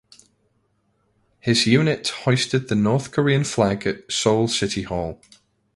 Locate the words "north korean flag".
2.75-3.85